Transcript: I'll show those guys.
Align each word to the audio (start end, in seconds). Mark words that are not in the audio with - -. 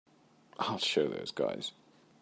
I'll 0.57 0.79
show 0.79 1.07
those 1.07 1.29
guys. 1.31 1.73